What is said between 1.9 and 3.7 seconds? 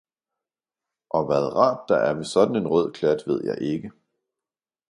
er ved sådan en rød klat, ved jeg